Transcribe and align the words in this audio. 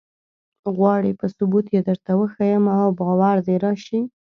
غواړې 0.75 1.11
په 1.19 1.25
ثبوت 1.35 1.65
یې 1.75 1.81
درته 1.87 2.11
وښیم 2.19 2.63
او 2.79 2.87
باور 2.99 3.37
دې 3.47 3.55
راشي. 3.65 3.99